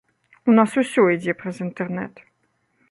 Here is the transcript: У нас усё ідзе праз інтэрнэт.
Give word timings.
У 0.51 0.55
нас 0.59 0.71
усё 0.83 1.05
ідзе 1.17 1.37
праз 1.43 1.61
інтэрнэт. 1.69 2.13